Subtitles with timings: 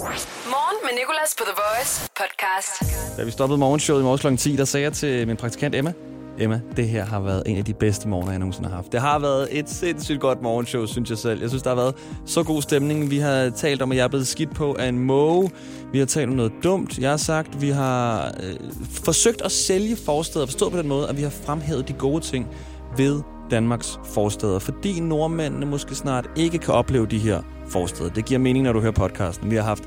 [0.00, 3.16] Morgen med Nicolas på The Voice podcast.
[3.16, 4.36] Da vi stoppede morgenshowet i morges kl.
[4.36, 5.92] 10, der sagde jeg til min praktikant Emma,
[6.38, 8.92] Emma, det her har været en af de bedste morgener, jeg nogensinde har haft.
[8.92, 11.40] Det har været et sindssygt godt morgenshow, synes jeg selv.
[11.40, 11.94] Jeg synes, der har været
[12.26, 13.10] så god stemning.
[13.10, 15.50] Vi har talt om, at jeg er blevet skidt på af en måge.
[15.92, 17.60] Vi har talt om noget dumt, jeg har sagt.
[17.60, 18.56] Vi har øh,
[19.04, 22.46] forsøgt at sælge forsteder, forstået på den måde, at vi har fremhævet de gode ting
[22.96, 24.58] ved Danmarks forsteder.
[24.58, 28.10] Fordi nordmændene måske snart ikke kan opleve de her forsteder.
[28.10, 29.50] Det giver mening, når du hører podcasten.
[29.50, 29.82] Vi har haft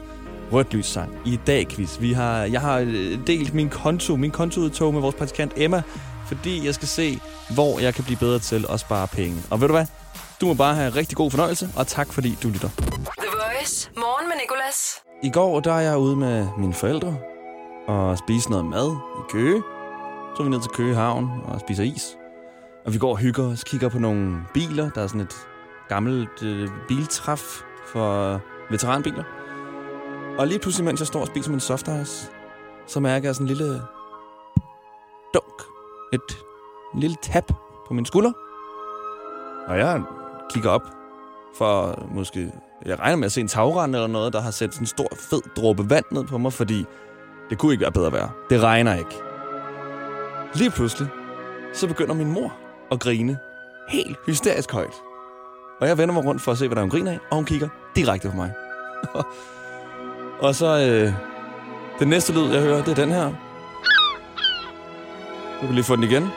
[0.52, 2.02] rødt lys sang i dag quiz.
[2.02, 5.82] Vi har, jeg har øh, delt min konto, min kontoudtog med vores praktikant Emma,
[6.28, 7.20] fordi jeg skal se,
[7.54, 9.38] hvor jeg kan blive bedre til at spare penge.
[9.52, 9.86] Og ved du hvad?
[10.42, 12.70] Du må bare have rigtig god fornøjelse, og tak fordi du lytter.
[12.70, 13.92] The Voice.
[13.96, 15.02] Morgen med Nicolas.
[15.24, 17.18] I går, der er jeg ude med mine forældre
[17.88, 19.64] og spise noget mad i Køge.
[20.36, 22.18] Så er vi ned til Køge Havn og spiser is.
[22.86, 24.90] Og vi går og hygger os, kigger på nogle biler.
[24.90, 25.36] Der er sådan et
[25.90, 29.24] gammelt øh, biltræf for veteranbiler.
[30.38, 32.32] Og lige pludselig, mens jeg står og spiser min soft ice,
[32.88, 33.82] så mærker jeg sådan en lille
[35.34, 35.62] dunk.
[36.14, 36.44] Et
[36.94, 37.48] en lille tap
[37.88, 38.32] på min skulder.
[39.68, 40.02] Og jeg
[40.50, 40.88] kigger op
[41.58, 42.52] for måske...
[42.86, 45.08] Jeg regner med at se en tagrende eller noget, der har sat sådan en stor,
[45.30, 46.86] fed dråbe vand ned på mig, fordi
[47.50, 48.30] det kunne ikke være bedre vejr.
[48.50, 49.22] Det regner ikke.
[50.56, 51.08] Lige pludselig,
[51.74, 52.54] så begynder min mor
[52.92, 53.38] at grine
[53.90, 54.94] helt hysterisk højt.
[55.84, 57.36] Og jeg vender mig rundt for at se, hvad der er, hun griner af, og
[57.36, 58.54] hun kigger direkte på mig.
[60.46, 61.14] og så øh,
[62.00, 63.26] den næste lyd, jeg hører, det er den her.
[65.62, 66.30] Du kan lige få den igen.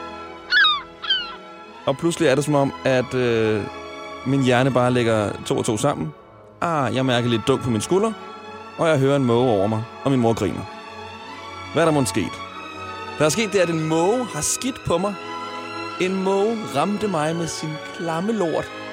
[1.86, 3.62] Og pludselig er det som om, at øh,
[4.26, 6.12] min hjerne bare lægger to og to sammen.
[6.60, 8.12] Ah, jeg mærker lidt dunk på min skulder,
[8.78, 10.62] og jeg hører en måge over mig, og min mor griner.
[11.72, 12.40] Hvad er der måske sket?
[13.18, 15.14] Der er sket det, at en måge har skidt på mig.
[16.00, 18.85] En måge ramte mig med sin klamme lort.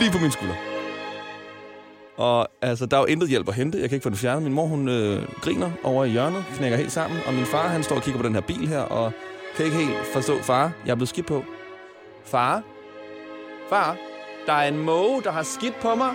[0.00, 0.54] Lige på min skulder.
[2.16, 3.78] Og altså, der er jo intet hjælp at hente.
[3.78, 4.42] Jeg kan ikke få den fjernet.
[4.42, 7.20] Min mor, hun øh, griner over i hjørnet, knækker helt sammen.
[7.26, 9.12] Og min far, han står og kigger på den her bil her, og
[9.56, 11.44] kan ikke helt forstå, far, jeg er blevet skidt på.
[12.24, 12.62] Far?
[13.68, 13.96] Far?
[14.46, 16.10] Der er en måge, der har skidt på mig.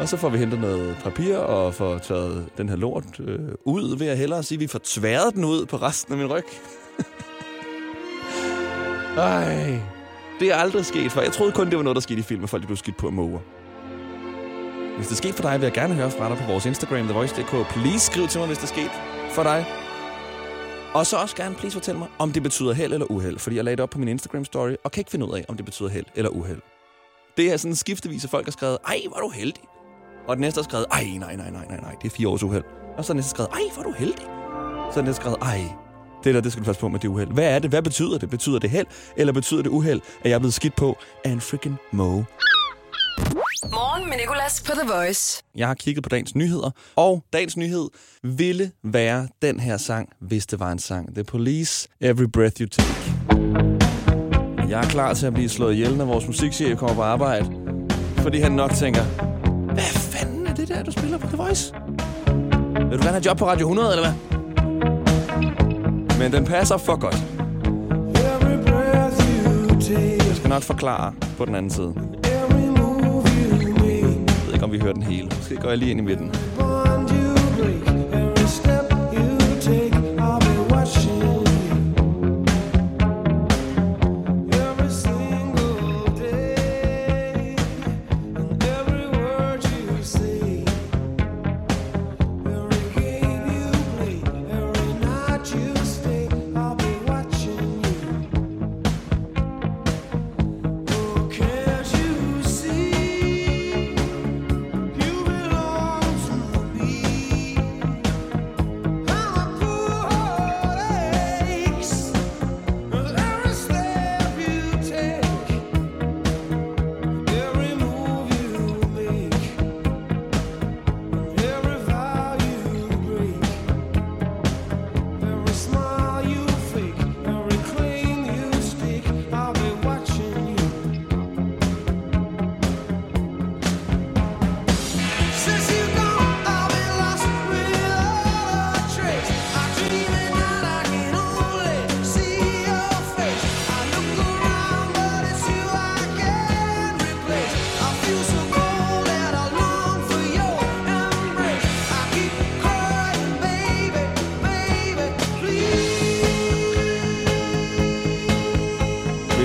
[0.00, 3.98] Og så får vi hentet noget papir og får tværet den her lort øh, ud,
[3.98, 4.58] ved at hellere sige.
[4.58, 6.44] Vi får tværet den ud på resten af min ryg.
[9.16, 9.80] Ej,
[10.40, 11.20] det er aldrig sket for.
[11.20, 13.10] Jeg troede kun, det var noget, der skete i film, at folk blev skidt på
[13.10, 13.40] af.
[14.96, 17.68] Hvis det skete for dig, vil jeg gerne høre fra dig på vores Instagram, TheVoice.dk.
[17.70, 18.90] Please skriv til mig, hvis det skete
[19.30, 19.66] for dig.
[20.94, 23.38] Og så også gerne please fortæl mig, om det betyder held eller uheld.
[23.38, 25.56] Fordi jeg lagde det op på min Instagram-story, og kan ikke finde ud af, om
[25.56, 26.60] det betyder held eller uheld.
[27.36, 29.62] Det er sådan en skiftevis, at folk har skrevet, ej, hvor er du heldig.
[30.28, 32.42] Og den næste har skrevet, ej, nej, nej, nej, nej, nej, det er fire års
[32.42, 32.64] uheld.
[32.96, 34.26] Og så den næste skrevet, ej, hvor er du heldig.
[34.92, 35.60] Så den næste skrevet, ej,
[36.24, 37.30] det der, det skal du passe på med det uheld.
[37.30, 37.70] Hvad er det?
[37.70, 38.30] Hvad betyder det?
[38.30, 38.86] Betyder det held,
[39.16, 42.26] eller betyder det uheld, at jeg er blevet skidt på af en freaking måge?
[43.72, 45.42] Morgen med Nicolas på The Voice.
[45.56, 47.88] Jeg har kigget på dagens nyheder, og dagens nyhed
[48.22, 51.14] ville være den her sang, hvis det var en sang.
[51.14, 53.14] The Police, Every Breath You Take.
[54.68, 57.46] Jeg er klar til at blive slået ihjel, når vores musikchef kommer på arbejde,
[58.16, 59.02] fordi han nok tænker,
[59.72, 61.74] hvad fanden er det der, du spiller på The Voice?
[62.76, 64.33] Vil du gerne have job på Radio 100, eller hvad?
[66.18, 67.24] Men den passer for godt.
[70.28, 71.94] Jeg skal nok forklare på den anden side.
[72.24, 72.42] Jeg
[74.46, 75.28] ved ikke, om vi hører den hele.
[75.36, 76.34] Måske går jeg lige ind i midten.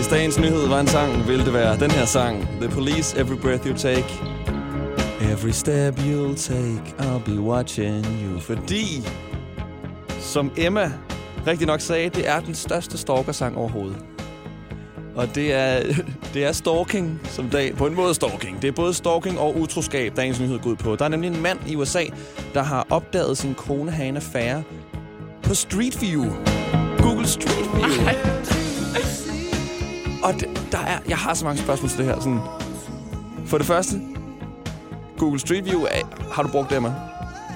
[0.09, 2.47] Dagens nyhed var en sang, ville det være den her sang.
[2.61, 4.06] The Police, Every Breath You Take.
[5.21, 8.39] Every step you'll take, I'll be watching you.
[8.39, 9.07] Fordi,
[10.19, 10.91] som Emma
[11.47, 13.97] rigtig nok sagde, det er den største stalker-sang overhovedet.
[15.15, 15.81] Og det er,
[16.33, 18.61] det er stalking, som dag, på en måde stalking.
[18.61, 20.95] Det er både stalking og utroskab, dagens nyhed går ud på.
[20.95, 22.03] Der er nemlig en mand i USA,
[22.53, 24.63] der har opdaget sin kone have en affære
[25.44, 26.25] på Street View.
[26.97, 28.09] Google Street View.
[30.24, 32.19] Og det, der er, jeg har så mange spørgsmål til det her.
[32.19, 32.39] Sådan,
[33.45, 34.01] for det første,
[35.18, 36.94] Google Street View, er, har du brugt det, Emma?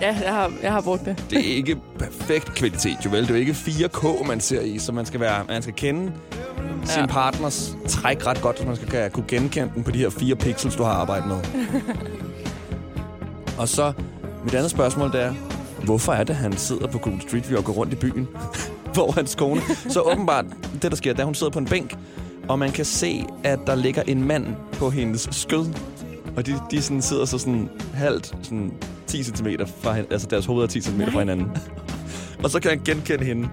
[0.02, 1.26] Ja, jeg har, jeg har brugt det.
[1.30, 3.22] Det er ikke perfekt kvalitet, jo vel?
[3.22, 6.12] Det er jo ikke 4K, man ser i, så man skal, være, man skal kende
[6.88, 6.94] ja.
[6.94, 10.36] sin partners træk ret godt, så man skal kunne genkende den på de her fire
[10.36, 11.38] pixels, du har arbejdet med.
[13.60, 13.94] og så,
[14.44, 15.34] mit andet spørgsmål, det er,
[15.84, 18.28] hvorfor er det, han sidder på Google Street View og går rundt i byen,
[18.94, 19.62] hvor hans kone...
[19.90, 20.46] Så åbenbart,
[20.82, 21.98] det der sker, det er, at hun sidder på en bænk,
[22.50, 25.66] og man kan se, at der ligger en mand på hendes skød.
[26.38, 28.72] Og de, de sådan sidder så sådan halvt sådan
[29.08, 29.48] 10 cm
[29.82, 31.48] fra hin- altså deres hoveder er 10 cm fra hinanden.
[32.44, 33.50] og så kan han genkende hende,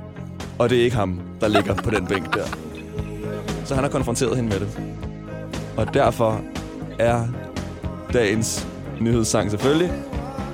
[0.59, 2.45] og det er ikke ham, der ligger på den bænk der.
[3.65, 4.81] Så han har konfronteret hende med det.
[5.77, 6.41] Og derfor
[6.99, 7.27] er
[8.13, 8.67] dagens
[9.01, 9.93] nyhedssang selvfølgelig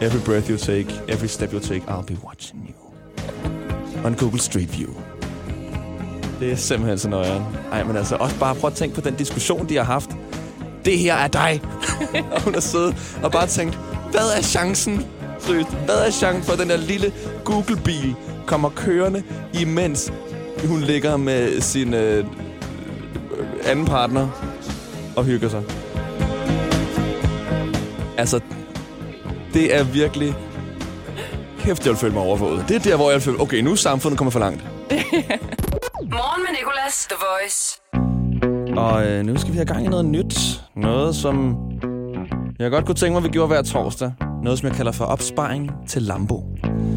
[0.02, 2.90] Every breath you take, every step you take, I'll be watching you.
[4.06, 4.90] On Google Street View.
[6.40, 7.42] Det er simpelthen så nøjeren.
[7.72, 10.10] Ej, men altså også bare prøv at tænke på den diskussion, de har haft.
[10.84, 11.60] Det her er dig.
[12.32, 13.78] og hun har siddet og bare tænkt,
[14.10, 15.06] hvad er chancen?
[15.38, 17.12] Seriøst, hvad er chancen for, at den der lille
[17.44, 18.14] Google-bil
[18.46, 19.22] kommer kørende,
[19.60, 20.12] imens
[20.64, 22.24] hun ligger med sin øh,
[23.66, 24.28] anden partner
[25.16, 25.62] og hygger sig?
[28.18, 28.40] Altså,
[29.54, 30.34] det er virkelig...
[31.58, 32.64] Kæft, jeg vil føle mig overvåget.
[32.68, 34.64] Det er der, hvor jeg vil føle, okay, nu er samfundet kommet for langt.
[36.96, 37.80] Morgen The Voice.
[38.76, 40.60] Og øh, nu skal vi have gang i noget nyt.
[40.76, 41.56] Noget, som
[42.58, 44.12] jeg godt kunne tænke mig, vi gjorde hver torsdag.
[44.42, 46.36] Noget, som jeg kalder for opsparing til Lambo.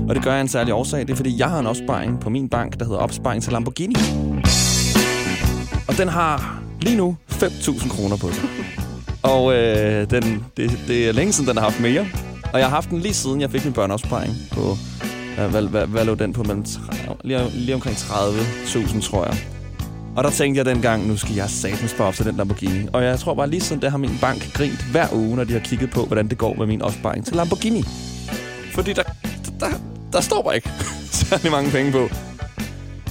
[0.10, 1.02] Og det gør jeg af en særlig årsag.
[1.02, 3.96] Det er, fordi jeg har en opsparing på min bank, der hedder opsparing til Lamborghini.
[5.88, 8.50] Og den har lige nu 5.000 kroner på sig.
[9.24, 12.06] Og øh, den, det, det er længe siden, den har haft mere.
[12.54, 14.78] Og jeg har haft den lige siden, jeg fik min børneopsparing på...
[15.40, 16.44] Øh, hvad, hvad, hvad lå den på?
[16.44, 19.59] Mellem 30, lige, lige omkring 30.000, tror jeg.
[20.16, 22.88] Og der tænkte jeg dengang, nu skal jeg satme spare op til den Lamborghini.
[22.94, 25.54] Og jeg tror bare lige siden, der har min bank grint hver uge, når de
[25.54, 27.84] har kigget på, hvordan det går med min opsparing til Lamborghini.
[28.74, 29.04] Fordi der,
[29.60, 29.70] der,
[30.14, 30.70] der står bare ikke
[31.30, 32.10] særlig mange penge på.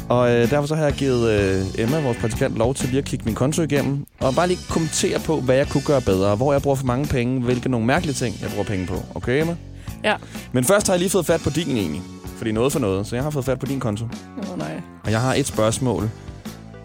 [0.09, 3.05] Og øh, derfor så har jeg givet øh, Emma, vores praktikant, lov til lige at
[3.05, 4.06] kigge min konto igennem.
[4.21, 6.37] Og bare lige kommentere på, hvad jeg kunne gøre bedre.
[6.37, 7.41] Hvor jeg bruger for mange penge.
[7.41, 8.95] Hvilke nogle mærkelige ting, jeg bruger penge på.
[9.15, 9.56] Okay, Emma?
[10.05, 10.17] Ja.
[10.53, 12.03] Men først har jeg lige fået fat på din egentlig.
[12.37, 13.06] Fordi noget for noget.
[13.06, 14.05] Så jeg har fået fat på din konto.
[14.05, 14.81] Åh, oh, nej.
[15.05, 16.11] Og jeg har et spørgsmål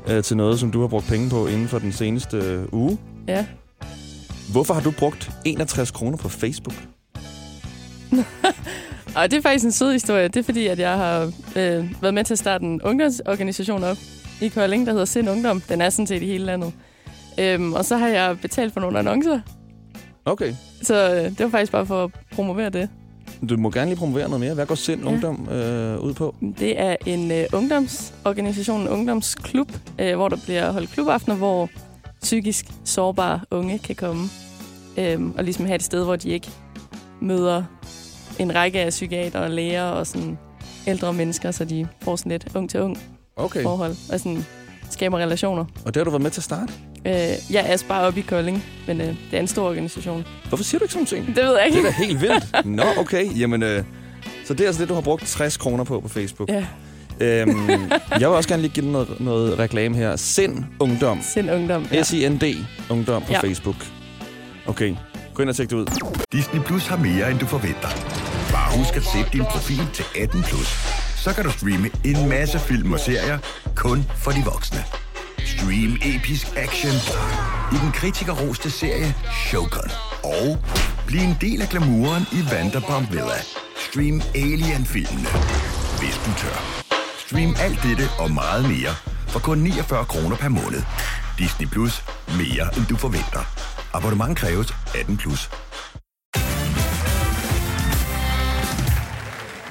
[0.10, 2.98] øh, til noget, som du har brugt penge på inden for den seneste øh, uge.
[3.28, 3.46] Ja.
[4.52, 6.76] Hvorfor har du brugt 61 kroner på Facebook?
[9.16, 10.28] Og det er faktisk en sød historie.
[10.28, 11.22] Det er fordi, at jeg har
[11.56, 13.98] øh, været med til at starte en ungdomsorganisation op
[14.42, 15.62] i Kolding, der hedder Sind Ungdom.
[15.62, 16.74] Den er sådan set i hele landet.
[17.40, 19.40] Øhm, og så har jeg betalt for nogle annoncer.
[20.26, 20.56] Okay.
[20.82, 22.90] Så øh, det var faktisk bare for at promovere det.
[23.50, 24.54] Du må gerne lige promovere noget mere.
[24.54, 25.08] Hvad går Sind Ja.
[25.08, 26.36] Ungdom øh, ud på?
[26.60, 31.70] Det er en øh, ungdomsorganisation, en ungdomsklub, øh, hvor der bliver holdt klubaftener, hvor
[32.22, 34.30] psykisk sårbare unge kan komme
[34.98, 36.50] øh, og ligesom have et sted, hvor de ikke
[37.22, 37.64] møder
[38.40, 40.38] en række af psykiater og læger og sådan
[40.88, 42.98] ældre mennesker, så de får sådan lidt ung til ung
[43.36, 43.64] Okay.
[43.64, 44.46] forhold og sådan
[44.94, 45.66] skaber relationer.
[45.86, 46.74] Og det har du været med til at starte?
[47.06, 47.14] Øh,
[47.54, 50.26] jeg er bare oppe i Kolding, men øh, det er en stor organisation.
[50.48, 51.28] Hvorfor siger du ikke sådan ting?
[51.28, 51.88] Det ved jeg Det ikke.
[51.88, 52.66] er da helt vildt.
[52.66, 53.40] Nå, okay.
[53.40, 53.84] Jamen, øh,
[54.46, 56.50] så det er altså det, du har brugt 60 kroner på på Facebook.
[56.50, 56.66] Ja,
[57.20, 57.70] Øhm,
[58.12, 60.16] jeg vil også gerne lige give dig noget, noget reklame her.
[60.16, 61.20] Sind Ungdom.
[61.34, 61.88] sind ungdom.
[61.92, 62.04] Ja.
[62.04, 62.44] S-I-N-D
[62.90, 63.40] Ungdom på Ja.
[63.40, 63.76] Facebook.
[64.66, 64.96] Okay,
[65.34, 65.86] gå ind og tjek det ud.
[66.32, 67.88] Disney Plus har mere, end du forventer.
[68.52, 71.03] Bare husk at sætte din profil til 18 plus.
[71.24, 73.38] Så kan du streame en masse film og serier
[73.76, 74.84] kun for de voksne.
[75.46, 76.96] Stream episk action
[77.76, 79.16] i den kritikerroste serie
[79.46, 79.90] Shogun.
[80.24, 80.58] Og
[81.08, 83.40] bliv en del af glamouren i Vanderpump Villa.
[83.90, 85.30] Stream Alien-filmene,
[86.00, 86.58] hvis du tør.
[87.26, 88.94] Stream alt dette og meget mere
[89.28, 90.82] for kun 49 kroner per måned.
[91.40, 92.04] Disney Plus.
[92.28, 93.44] Mere, end du forventer.
[93.94, 95.50] Abonnement kræves 18 plus.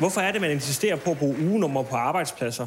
[0.03, 2.67] Hvorfor er det, man insisterer på at bruge ugenummer på arbejdspladser?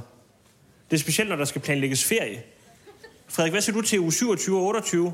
[0.90, 2.44] Det er specielt, når der skal planlægges ferie.
[3.28, 5.14] Frederik, hvad siger du til uge 27 og 28?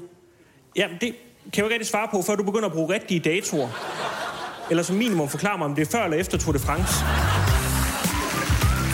[0.76, 1.16] Jamen, det kan
[1.54, 3.70] jeg jo ikke rigtig svare på, før du begynder at bruge rigtige datoer.
[4.70, 6.94] Eller som minimum forklare mig, om det er før eller efter Tour de France.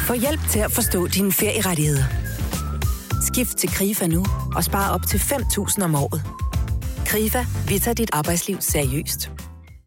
[0.07, 2.03] Få hjælp til at forstå dine ferierettigheder.
[3.33, 6.21] Skift til KRIFA nu og spare op til 5.000 om året.
[7.05, 9.31] KRIFA, vi tager dit arbejdsliv seriøst.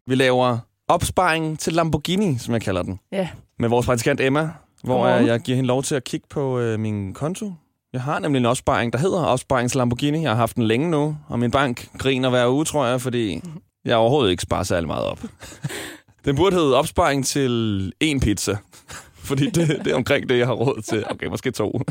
[0.07, 2.99] Vi laver opsparing til Lamborghini, som jeg kalder den.
[3.11, 3.29] Ja.
[3.59, 4.49] Med vores praktikant Emma,
[4.83, 7.53] hvor jeg, jeg giver hende lov til at kigge på øh, min konto.
[7.93, 10.21] Jeg har nemlig en opsparing, der hedder opsparing til Lamborghini.
[10.21, 13.41] Jeg har haft den længe nu, og min bank griner hver uge, tror jeg, fordi
[13.85, 15.19] jeg overhovedet ikke sparer særlig meget op.
[16.25, 18.57] den burde hedde opsparing til én pizza,
[19.29, 21.05] fordi det, det er omkring det, jeg har råd til.
[21.09, 21.81] Okay, måske to.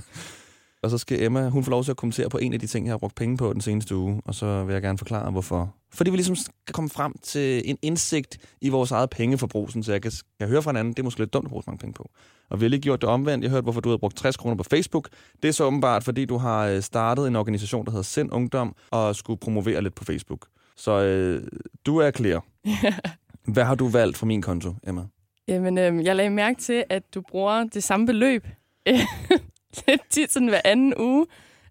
[0.83, 2.87] Og så skal Emma, hun få lov til at kommentere på en af de ting,
[2.87, 5.75] jeg har brugt penge på den seneste uge, og så vil jeg gerne forklare, hvorfor.
[5.95, 10.03] Fordi vi ligesom skal komme frem til en indsigt i vores eget pengeforbrug, så jeg
[10.03, 11.95] kan, kan høre fra hinanden, det er måske lidt dumt at bruge så mange penge
[11.95, 12.11] på.
[12.51, 13.43] Og vi har lige gjort det omvendt.
[13.45, 15.09] Jeg hørte, hvorfor du havde brugt 60 kroner på Facebook.
[15.43, 18.75] Det er så åbenbart, fordi du har øh, startet en organisation, der hedder Send Ungdom,
[18.91, 20.47] og skulle promovere lidt på Facebook.
[20.77, 21.43] Så øh,
[21.87, 22.45] du er klar.
[23.53, 25.03] Hvad har du valgt fra min konto, Emma?
[25.49, 28.47] Jamen, øhm, jeg lagde mærke til, at du bruger det samme beløb
[29.87, 31.27] lidt tit sådan hver anden uge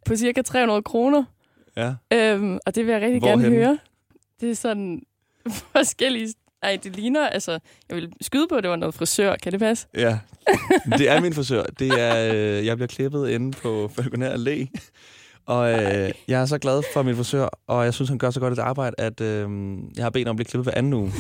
[0.05, 1.23] på cirka 300 kroner.
[1.77, 1.93] Ja.
[2.13, 3.43] Øhm, og det vil jeg rigtig Hvorhenne?
[3.43, 3.77] gerne høre.
[4.41, 5.01] Det er sådan
[5.75, 6.33] forskellige...
[6.63, 7.27] Ej, det ligner...
[7.27, 9.35] Altså, jeg vil skyde på, at det var noget frisør.
[9.35, 9.87] Kan det passe?
[9.97, 10.19] Ja,
[10.97, 11.63] det er min frisør.
[11.63, 14.67] Det er, øh, jeg bliver klippet inde på Falconer Allé.
[15.45, 18.39] Og øh, jeg er så glad for min frisør, og jeg synes, han gør så
[18.39, 19.49] godt et arbejde, at øh,
[19.95, 21.11] jeg har bedt om at blive klippet hver anden uge.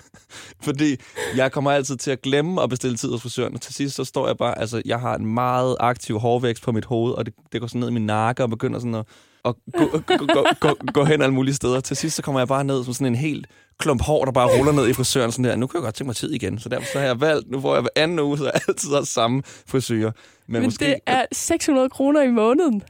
[0.66, 0.96] Fordi
[1.36, 4.04] jeg kommer altid til at glemme at bestille tid hos frisøren, og til sidst så
[4.04, 7.34] står jeg bare, altså jeg har en meget aktiv hårvækst på mit hoved, og det,
[7.52, 9.06] det går sådan ned i min nakke og begynder sådan at,
[9.44, 11.80] at gå, gå, gå, gå, gå hen alle mulige steder.
[11.80, 13.46] Til sidst så kommer jeg bare ned som sådan en helt
[13.78, 15.56] klump hår, der bare ruller ned i frisøren sådan der.
[15.56, 17.60] Nu kan jeg godt tænke mig tid igen, så derfor så har jeg valgt, nu
[17.60, 20.04] får jeg hver anden uge, så jeg altid har samme frisør.
[20.04, 20.12] Men,
[20.52, 22.82] Men måske, det er 600 kroner i måneden.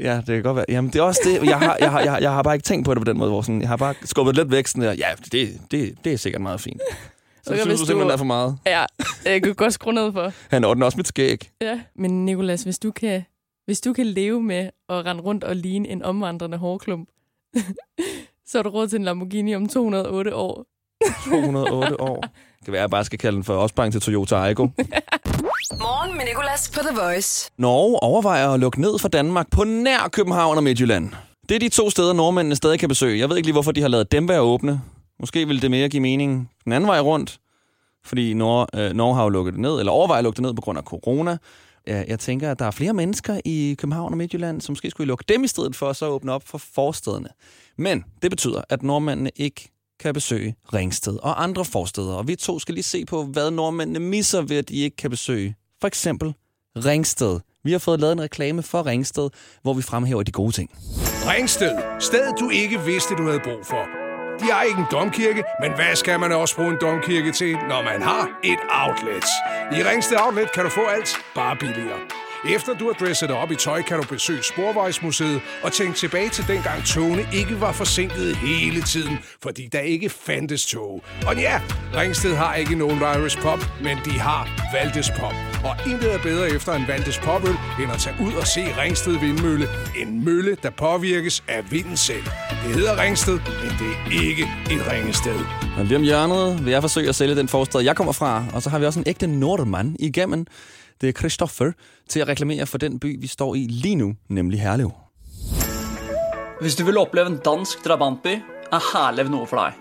[0.00, 0.64] Ja, det kan godt være.
[0.68, 1.48] Jamen, det er også det.
[1.48, 3.18] Jeg har, jeg, har, jeg, har, jeg har bare ikke tænkt på det på den
[3.18, 4.92] måde, hvor sådan, jeg har bare skubbet lidt væk sådan der.
[4.92, 6.80] Ja, det, det, det er sikkert meget fint.
[7.42, 8.58] Så Okay, synes hvis du simpelthen, du- der er for meget.
[8.66, 8.84] Ja,
[9.24, 10.32] jeg kunne godt skrue ned for.
[10.50, 11.50] Han ordner også mit skæg.
[11.60, 11.80] Ja.
[11.96, 13.22] Men Nicolas, hvis du kan,
[13.68, 17.08] hvis du kan leve med at rende rundt og ligne en omvandrende hårklump,
[18.48, 20.66] så har du råd til en Lamborghini om 208 år.
[21.24, 22.20] 208 år.
[22.20, 24.62] Det kan være, at jeg bare skal kalde den for opsparing til Toyota Aygo.
[25.84, 27.50] Morgen med Nicolas på The Voice.
[27.58, 31.10] Norge overvejer at lukke ned for Danmark på nær København og Midtjylland.
[31.48, 33.18] Det er de to steder, nordmændene stadig kan besøge.
[33.18, 34.80] Jeg ved ikke lige, hvorfor de har lavet dem være åbne.
[35.20, 37.38] Måske ville det mere give mening den anden vej rundt,
[38.04, 40.54] fordi Norge, øh, Norge har jo lukket det ned, eller overvejer at lukke det ned
[40.54, 41.38] på grund af corona.
[41.88, 45.06] Jeg, jeg tænker, at der er flere mennesker i København og Midtjylland, som måske skulle
[45.06, 47.28] lukke dem i stedet for, at så åbne op for forstederne.
[47.78, 49.68] Men det betyder, at nordmændene ikke
[50.00, 52.14] kan besøge Ringsted og andre forsteder.
[52.14, 55.10] Og vi to skal lige se på, hvad nordmændene misser ved, at de ikke kan
[55.10, 56.34] besøge for eksempel
[56.76, 57.40] Ringsted.
[57.64, 59.30] Vi har fået lavet en reklame for Ringsted,
[59.62, 60.70] hvor vi fremhæver de gode ting.
[61.26, 61.70] Ringsted.
[62.00, 63.97] Stedet du ikke vidste, du havde brug for.
[64.40, 67.82] De har ikke en domkirke, men hvad skal man også bruge en domkirke til, når
[67.82, 69.24] man har et outlet?
[69.72, 71.98] I Ringsted Outlet kan du få alt, bare billigere.
[72.46, 76.28] Efter du har dresset dig op i tøj, kan du besøge Sporvejsmuseet og tænke tilbage
[76.28, 81.02] til dengang togene ikke var forsinket hele tiden, fordi der ikke fandtes tog.
[81.26, 81.60] Og ja,
[81.94, 85.34] Ringsted har ikke nogen Irish Pop, men de har Valdes Pop.
[85.64, 89.18] Og intet er bedre efter en Valdes Popøl, end at tage ud og se Ringsted
[89.18, 89.66] Vindmølle.
[89.96, 92.24] En mølle, der påvirkes af vinden selv.
[92.50, 95.40] Det hedder Ringsted, men det er ikke et ringested.
[95.78, 98.44] Og lige om hjørnet vil jeg forsøge at sælge den forstad, jeg kommer fra.
[98.54, 100.46] Og så har vi også en ægte nordmand igennem.
[101.00, 101.72] Det er Christoffer
[102.08, 104.90] til at reklamere for den by, vi står i lige nu, nemlig Herlev.
[106.60, 108.40] Hvis du vil opleve en dansk drabantby,
[108.72, 109.76] er Herlev noe for deg.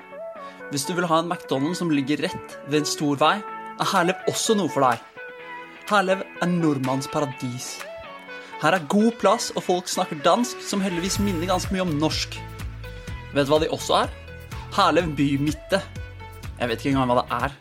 [0.69, 3.35] Hvis du vil ha en McDonald's som ligger rett ved en stor vei,
[3.79, 5.01] er Herlev også noe for deg.
[5.89, 7.77] Herlev er nordmanns paradis.
[8.61, 12.37] Her er god plass, og folk snakker dansk, som heldigvis minner ganske mye om norsk.
[13.33, 14.13] Vet du hva de også er?
[14.77, 15.81] Herlev bymitte.
[16.59, 17.57] Jeg vet ikke engang hva det er.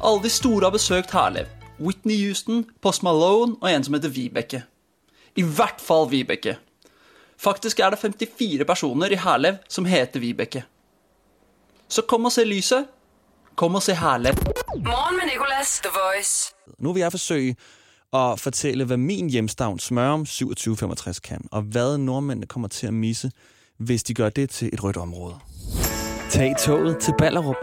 [0.00, 1.50] Alle de store har besøkt Herlev.
[1.80, 4.62] Whitney Houston, Post Malone og en som heter Vibeke.
[5.36, 6.56] I hvert fall Vibeke.
[7.36, 10.64] Faktisk er det 54 personer i Herlev som heter Vibeke.
[11.88, 12.86] Så kom og se lyset.
[13.56, 14.34] Kom og se Herlev.
[14.76, 16.54] Morgen med Nicolas, The Voice.
[16.78, 17.56] Nu vil jeg forsøge
[18.12, 23.30] at fortælle, hvad min hjemstavn Smørum 2765 kan, og hvad nordmændene kommer til at misse,
[23.78, 25.34] hvis de gør det til et rødt område.
[26.30, 27.56] Tag toget til Ballerup,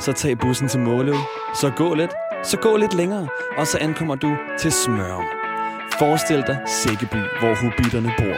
[0.00, 1.16] så tag bussen til Måløv,
[1.60, 2.10] så gå lidt,
[2.44, 3.28] så gå lidt længere,
[3.58, 5.24] og så ankommer du til Smørum.
[5.98, 8.36] Forestil dig Sækkeby, hvor hobitterne bor.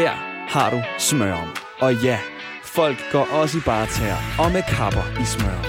[0.00, 0.10] Der
[0.48, 1.48] har du Smørum.
[1.80, 2.18] Og ja,
[2.64, 5.64] folk går også i barter og med kapper i Smørum.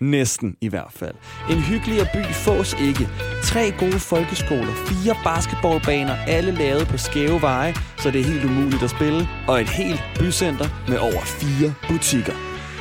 [0.00, 1.14] Næsten i hvert fald.
[1.50, 3.08] En hyggeligere by fås ikke.
[3.42, 8.82] Tre gode folkeskoler, fire basketballbaner, alle lavet på skæve veje, så det er helt umuligt
[8.82, 9.28] at spille.
[9.48, 12.32] Og et helt bycenter med over fire butikker.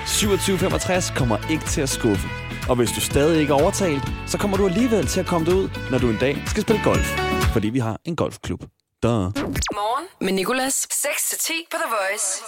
[0.08, 2.28] 2765 kommer ikke til at skuffe.
[2.72, 5.70] Og hvis du stadig ikke er overtalt, så kommer du alligevel til at komme derud,
[5.92, 7.08] når du en dag skal spille golf.
[7.54, 8.62] Fordi vi har en golfklub.
[9.04, 9.12] Duh.
[9.12, 10.88] Morgen med Nicolas.
[10.92, 12.44] 6-10 på The Voice.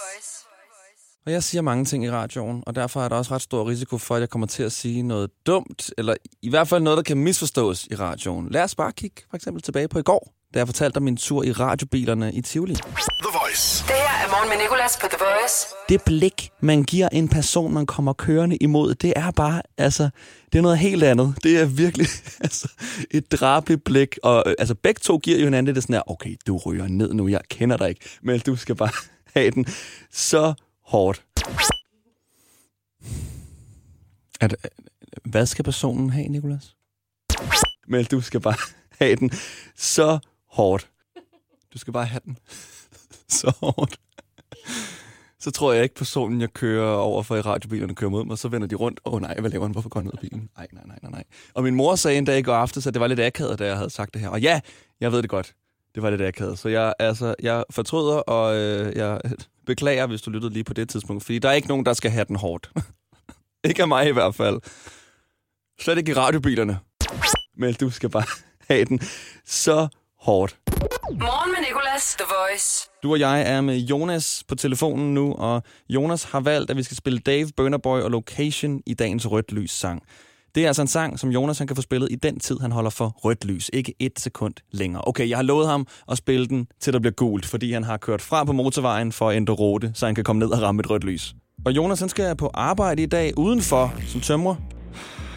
[1.26, 3.98] Og jeg siger mange ting i radioen, og derfor er der også ret stor risiko
[3.98, 7.02] for, at jeg kommer til at sige noget dumt, eller i hvert fald noget, der
[7.02, 8.48] kan misforstås i radioen.
[8.50, 11.16] Lad os bare kigge for eksempel tilbage på i går, da jeg fortalte om min
[11.16, 12.74] tur i radiobilerne i Tivoli.
[12.74, 13.84] The Voice.
[13.86, 15.66] Det her er morgen med Nicolas på The Voice.
[15.88, 20.10] Det blik, man giver en person, man kommer kørende imod, det er bare, altså,
[20.52, 21.34] det er noget helt andet.
[21.42, 22.06] Det er virkelig
[22.46, 22.72] altså,
[23.10, 24.18] et drabeligt blik.
[24.22, 27.12] Og øh, altså, begge to giver jo hinanden det sådan her, okay, du ryger ned
[27.12, 28.92] nu, jeg kender dig ikke, men du skal bare
[29.34, 29.66] have den
[30.12, 30.54] så
[30.86, 31.24] hårdt.
[34.40, 34.70] At, øh,
[35.24, 36.76] hvad skal personen have, Nikolas?
[37.88, 38.56] Men du skal bare
[39.00, 39.30] have den
[39.76, 40.18] så
[40.54, 40.90] hårdt.
[41.72, 42.38] Du skal bare have den
[43.38, 43.96] så hårdt.
[45.44, 48.48] Så tror jeg ikke, personen, jeg kører over for i radiobilerne, kører mod mig, så
[48.48, 49.00] vender de rundt.
[49.04, 49.72] Åh oh, nej, hvad laver han?
[49.72, 50.50] Hvorfor går han ned af bilen?
[50.56, 51.24] Nej, nej, nej, nej, nej.
[51.54, 53.66] Og min mor sagde en dag i går aftes, at det var lidt akavet, da
[53.66, 54.28] jeg havde sagt det her.
[54.28, 54.60] Og ja,
[55.00, 55.54] jeg ved det godt.
[55.94, 56.58] Det var lidt akavet.
[56.58, 59.20] Så jeg, altså, jeg fortryder, og øh, jeg
[59.66, 61.24] beklager, hvis du lyttede lige på det tidspunkt.
[61.24, 62.70] Fordi der er ikke nogen, der skal have den hårdt.
[63.68, 64.60] ikke af mig i hvert fald.
[65.80, 66.78] Slet ikke i radiobilerne.
[67.56, 68.26] Men du skal bare
[68.68, 69.00] have den
[69.44, 69.88] så
[70.24, 70.56] hårdt.
[71.10, 72.90] Morgen med Nicolas, The Voice.
[73.02, 76.82] Du og jeg er med Jonas på telefonen nu, og Jonas har valgt, at vi
[76.82, 80.02] skal spille Dave, Burner Boy og Location i dagens Rødt Lys sang.
[80.54, 82.72] Det er altså en sang, som Jonas han kan få spillet i den tid, han
[82.72, 83.70] holder for rødt lys.
[83.72, 85.02] Ikke et sekund længere.
[85.06, 87.96] Okay, jeg har lovet ham at spille den, til der bliver gult, fordi han har
[87.96, 90.80] kørt fra på motorvejen for at ændre rute, så han kan komme ned og ramme
[90.80, 91.34] et rødt lys.
[91.66, 94.54] Og Jonas han skal på arbejde i dag udenfor som tømrer.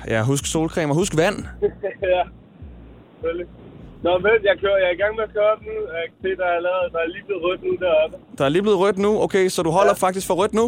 [0.08, 1.36] Ja, husk solcreme og husk vand.
[2.02, 2.24] ja,
[3.14, 3.48] selvfølgelig.
[4.06, 5.68] Nå, men jeg, kører, jeg er i gang med at køre den.
[5.98, 8.16] Jeg kan se, der er, lavet, der er lige blevet rødt nu deroppe.
[8.38, 9.12] Der er lige blevet rødt nu.
[9.26, 10.06] Okay, så du holder ja.
[10.06, 10.66] faktisk for rødt nu?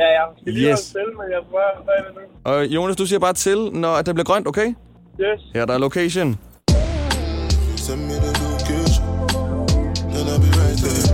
[0.00, 0.92] Ja, jeg skal lige Yes.
[0.94, 2.22] holde til, men jeg er vej bagved nu.
[2.50, 4.68] Og Jonas, du siger bare til, når det bliver grønt, okay?
[5.24, 5.40] Yes.
[5.54, 6.28] Her der er location.
[7.86, 9.04] Send me the location,
[10.16, 11.06] and I'll be right there.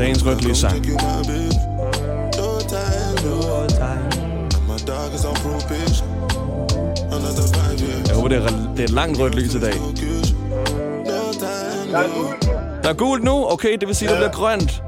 [0.00, 0.76] Dagens rødt lys sang.
[0.90, 1.50] You my baby.
[2.40, 3.36] No time, no.
[4.70, 6.06] My dog is on probation.
[7.16, 8.04] Another five years.
[8.08, 9.74] Jeg håber, det er, det er et langt rødt lys i dag.
[11.88, 13.46] Der er gult nu.
[13.52, 14.82] Okay, det vil sige, at det bliver grønt.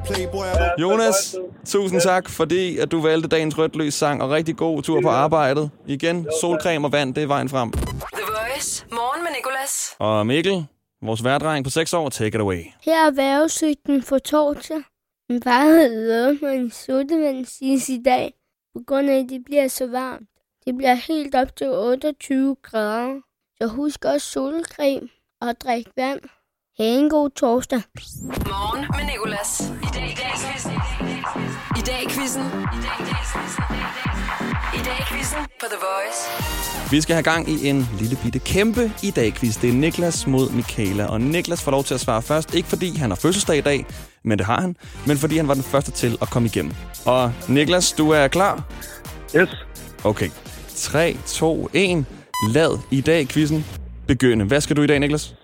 [0.81, 1.37] Jonas,
[1.67, 5.09] tusind tak, fordi at du valgte dagens rødt lys sang, og rigtig god tur på
[5.09, 5.71] arbejdet.
[5.87, 7.73] Igen, solcreme og vand, det er vejen frem.
[7.73, 7.83] The
[8.27, 8.87] Voice.
[8.93, 9.95] Morgen med Nicolas.
[9.99, 10.67] Og Mikkel,
[11.03, 12.63] vores værdreng på 6 år, take it away.
[12.85, 14.83] Her er vejrudsigten for torsdag.
[15.29, 18.35] Min far havde lovet mig en sodavand sidst i dag,
[18.77, 20.29] på grund af, at det bliver så varmt.
[20.65, 23.15] Det bliver helt op til 28 grader.
[23.63, 25.09] Så husk også solcreme
[25.41, 26.21] og drik vand.
[26.81, 27.83] Ha' en god torsdag.
[28.47, 29.61] Morgen med Nicolas.
[29.61, 30.73] I dag i dag quizzen.
[31.79, 32.45] I dag quizzen.
[34.75, 36.21] I dag quizzen på The Voice.
[36.91, 39.57] Vi skal have gang i en lille bitte kæmpe i dag quiz.
[39.57, 42.55] Det er Niklas mod Michaela, og Niklas får lov til at svare først.
[42.55, 43.87] Ikke fordi han har fødselsdag i dag,
[44.25, 46.75] men det har han, men fordi han var den første til at komme igennem.
[47.07, 48.65] Og Niklas, du er klar?
[49.37, 49.49] Yes.
[50.05, 50.31] Okay.
[50.77, 52.05] 3, 2, 1.
[52.49, 53.67] Lad i dag quizzen
[54.07, 54.45] begynde.
[54.45, 55.35] Hvad skal du i dag, Niklas?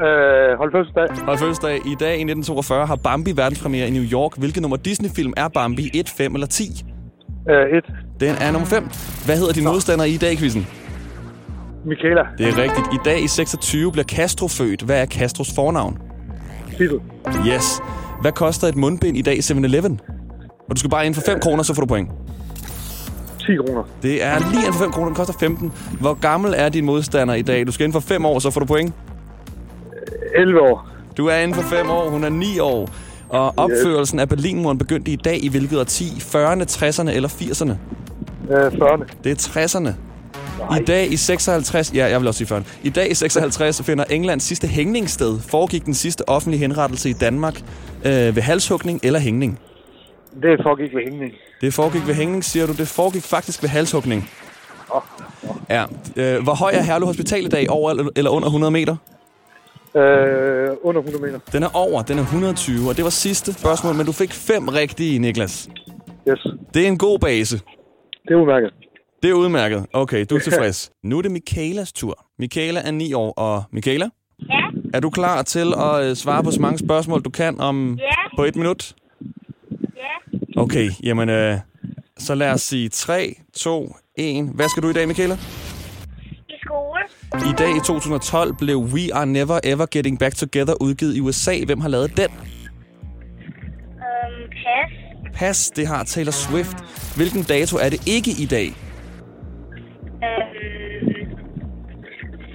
[0.00, 1.28] Øh, hold fødselsdag.
[1.28, 4.32] Og fødselsdag i dag i 1942 har Bambi verdenspremiere i New York.
[4.38, 5.90] Hvilket nummer Disney-film er Bambi?
[5.94, 6.84] 1, 5 eller 10?
[7.50, 7.84] Øh, et.
[8.20, 8.82] Den er nummer 5.
[9.26, 10.66] Hvad hedder din modstander i dag, quizzen?
[11.86, 12.22] Michaela.
[12.38, 12.86] Det er rigtigt.
[12.92, 14.82] I dag i 26 bliver Castro født.
[14.82, 15.98] Hvad er Castros fornavn?
[16.70, 17.00] Titel.
[17.48, 17.82] Yes.
[18.20, 20.00] Hvad koster et mundbind i dag i 7-Eleven?
[20.68, 22.10] Og du skal bare ind for 5 kroner, så får du point.
[23.38, 23.82] 10 kroner.
[24.02, 25.06] Det er lige ind for 5 kroner.
[25.08, 25.72] Den koster 15.
[26.00, 27.66] Hvor gammel er din modstander i dag?
[27.66, 28.94] Du skal ind for 5 år, så får du point.
[30.34, 30.88] 11 år.
[31.16, 32.08] Du er inden for 5 år.
[32.08, 32.88] Hun er 9 år.
[33.28, 36.04] Og opførelsen af Berlinmuren begyndte i dag i hvilket årti?
[36.04, 37.72] 40'erne, 60'erne eller 80'erne?
[38.52, 39.04] Øh, 40'erne.
[39.24, 39.92] Det er 60'erne.
[40.80, 41.94] I dag i 56...
[41.94, 42.64] Ja, jeg vil også sige 40'erne.
[42.82, 45.40] I dag i 56 finder Englands sidste hængningssted.
[45.40, 47.60] Foregik den sidste offentlige henrettelse i Danmark
[48.04, 49.58] øh, ved halshugning eller hængning?
[50.42, 51.32] Det foregik ved hængning.
[51.60, 52.72] Det foregik ved hængning, siger du.
[52.72, 54.30] Det foregik faktisk ved halshugning.
[55.70, 55.84] Ja.
[56.16, 57.70] Øh, hvor høj er Herlev Hospital i dag?
[57.70, 58.96] Over eller under 100 meter?
[59.96, 61.38] Øh, under 100 meter.
[61.52, 62.02] Den er over.
[62.02, 62.88] Den er 120.
[62.88, 65.68] Og det var sidste spørgsmål, men du fik fem rigtige, Niklas.
[66.28, 66.46] Yes.
[66.74, 67.56] Det er en god base.
[68.28, 68.70] Det er udmærket.
[69.22, 69.86] Det er udmærket.
[69.92, 70.90] Okay, du er tilfreds.
[71.04, 72.24] Nu er det Michaelas tur.
[72.38, 74.08] Michaela er 9 år, og Michaela?
[74.50, 74.60] Ja.
[74.94, 78.36] Er du klar til at øh, svare på så mange spørgsmål, du kan om Ja.
[78.36, 78.94] på et minut?
[79.80, 80.38] Ja.
[80.60, 81.58] Okay, jamen øh,
[82.18, 84.50] så lad os sige 3, 2, 1.
[84.54, 85.36] Hvad skal du i dag, Michaela?
[87.42, 91.64] I dag i 2012 blev We Are Never Ever Getting Back Together udgivet i USA.
[91.66, 92.24] Hvem har lavet den?
[92.24, 92.30] Øhm,
[94.50, 94.90] pas.
[95.34, 96.76] Pas, det har Taylor Swift.
[97.16, 98.66] Hvilken dato er det ikke i dag?
[100.24, 101.14] Øhm,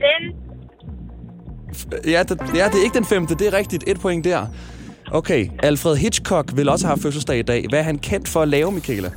[0.02, 0.34] fem.
[2.06, 3.36] Ja, det, ja, det er ikke den femte.
[3.36, 3.84] Det er rigtigt.
[3.88, 4.48] Et point der.
[5.12, 7.66] Okay, Alfred Hitchcock vil også have fødselsdag i dag.
[7.70, 9.12] Hvad er han kendt for at lave, Michaela?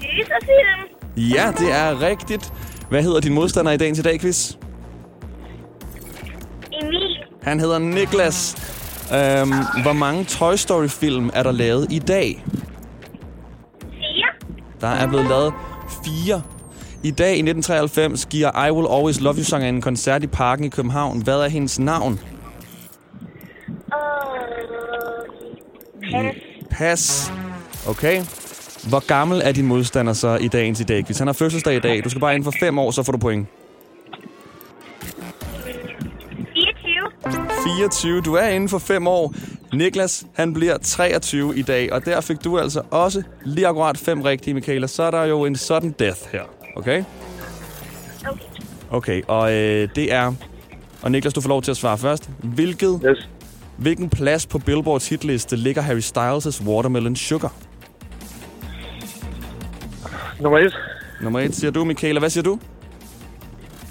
[0.00, 0.94] Gyserfilm.
[1.16, 2.52] Ja, det er rigtigt.
[2.94, 4.56] Hvad hedder din modstander i dagens i dag, quiz?
[6.82, 7.18] Emil.
[7.42, 8.56] Han hedder Niklas.
[9.14, 9.52] Øhm,
[9.82, 12.44] hvor mange Toy Story-film er der lavet i dag?
[13.80, 14.48] Fire.
[14.80, 15.52] Der er blevet lavet
[16.04, 16.42] fire.
[17.02, 20.64] I dag i 1993 giver I Will Always Love You sang en koncert i Parken
[20.64, 21.22] i København.
[21.22, 22.20] Hvad er hendes navn?
[23.92, 24.00] Og...
[26.12, 26.34] Pas.
[26.70, 27.32] Pas.
[27.88, 28.24] Okay.
[28.88, 31.04] Hvor gammel er din modstander så i dagens i dag?
[31.04, 33.12] Hvis han har fødselsdag i dag, du skal bare inden for fem år, så får
[33.12, 33.48] du point.
[36.54, 37.10] 24.
[37.78, 38.20] 24.
[38.20, 39.34] Du er inden for fem år.
[39.72, 44.22] Niklas, han bliver 23 i dag, og der fik du altså også lige akkurat fem
[44.22, 44.86] rigtige, Michaela.
[44.86, 46.42] Så er der jo en sudden death her,
[46.76, 47.04] okay?
[48.26, 48.44] Okay.
[48.90, 50.32] Okay, og øh, det er...
[51.02, 52.30] Og Niklas, du får lov til at svare først.
[52.42, 53.28] Hvilket, yes.
[53.76, 57.52] Hvilken plads på Billboards hitliste ligger Harry Styles' Watermelon Sugar?
[60.44, 60.74] Nummer et.
[61.20, 62.18] Nummer et, siger du, Michaela.
[62.20, 62.58] Hvad siger du?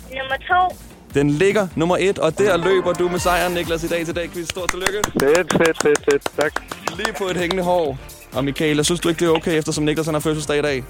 [0.10, 0.38] Nummer
[0.70, 0.76] to.
[1.14, 4.30] Den ligger nummer et, og der løber du med sejren, Niklas, i dag til dag.
[4.30, 4.50] Quiz.
[4.50, 5.00] Stort tillykke.
[5.20, 6.24] Fedt, fedt, fedt, fedt.
[6.42, 6.52] Tak.
[6.98, 7.98] Lige på et hængende hår.
[8.34, 10.84] Og Michaela, synes du ikke, det er okay, eftersom Niklas han har fødselsdag i dag?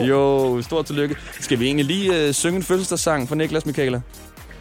[0.00, 0.04] Jo.
[0.04, 1.16] Jo, stort tillykke.
[1.40, 4.00] Skal vi egentlig lige øh, synge en fødselsdagssang for Niklas, Michaela?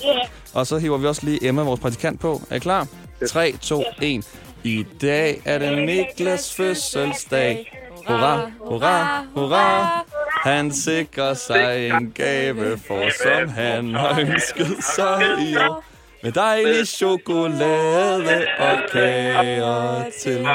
[0.06, 0.28] Yeah.
[0.54, 2.42] Og så hiver vi også lige Emma, vores praktikant, på.
[2.50, 2.88] Er I klar?
[3.30, 4.26] 3, 2, 1.
[4.64, 7.83] I dag er det Niklas fødselsdag.
[8.08, 10.06] Hurra, hurra, hurra.
[10.44, 15.84] Han sikrer sig en gave, for som han har ønsket sig i år.
[16.24, 20.48] Med dejlig chokolade og kager til.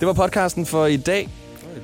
[0.00, 1.28] Det var podcasten for i dag.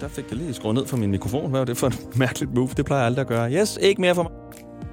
[0.01, 1.51] Der fik jeg lige skruet ned for min mikrofon.
[1.51, 2.69] Hvad var det for et mærkeligt move?
[2.77, 3.53] Det plejer jeg aldrig at gøre.
[3.53, 4.33] Yes, ikke mere for mig.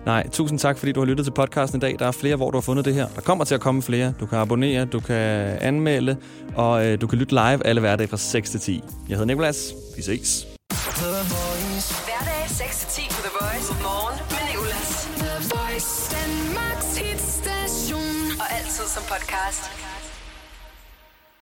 [0.06, 1.96] Nej, tusind tak, fordi du har lyttet til podcasten i dag.
[2.00, 3.08] Der er flere, hvor du har fundet det her.
[3.16, 4.14] Der kommer til at komme flere.
[4.20, 5.16] Du kan abonnere, du kan
[5.62, 6.18] anmelde,
[6.56, 8.84] og øh, du kan lytte live alle hverdage fra 6 til 10.
[9.10, 9.74] Jeg hedder Nikolas.
[9.96, 10.48] Vi ses.
[12.06, 13.74] Hverdag 6-10 på The Voice.
[13.84, 14.90] Morgen med Nicolas.
[15.18, 16.16] The Voice.
[16.16, 18.40] Danmarks hitstation.
[18.42, 19.64] Og altid som podcast.